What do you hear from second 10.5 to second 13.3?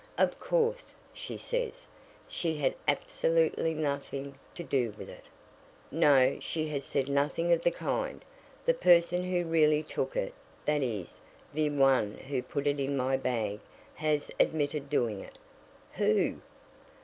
that is, the one who put it in my